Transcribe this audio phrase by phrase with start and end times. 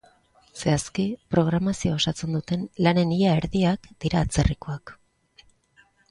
[0.59, 1.03] Zehazki,
[1.33, 4.95] programazioa osatzen duten lanen ia erdiak dira atzerrikoak.